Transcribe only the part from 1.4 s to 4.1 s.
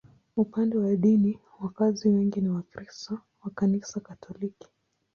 wakazi wengi ni Wakristo wa Kanisa